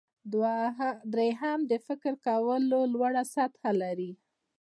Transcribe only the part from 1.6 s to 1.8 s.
د